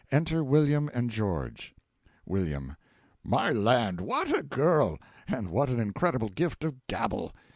Enter 0.11 0.43
WILLIAM 0.43 0.89
and 0.95 1.11
GEORGE. 1.11 1.75
W. 2.27 2.73
My 3.23 3.51
land, 3.51 4.01
what 4.01 4.35
a 4.35 4.41
girl! 4.41 4.97
and 5.27 5.49
what 5.51 5.69
an 5.69 5.79
incredible 5.79 6.29
gift 6.29 6.63
of 6.63 6.73
gabble! 6.87 7.33